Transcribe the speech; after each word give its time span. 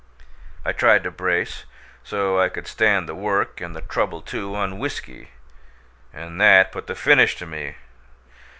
I 0.65 0.71
tried 0.71 1.03
to 1.03 1.11
brace, 1.11 1.65
so 2.03 2.39
I 2.39 2.49
could 2.49 2.65
stand 2.65 3.07
the 3.07 3.13
work 3.13 3.61
and 3.61 3.75
the 3.75 3.81
trouble 3.81 4.23
too, 4.23 4.55
on 4.55 4.79
whiskey 4.79 5.29
and 6.11 6.41
that 6.41 6.71
put 6.71 6.87
the 6.87 6.95
finish 6.95 7.35
to 7.35 7.45
me! 7.45 7.75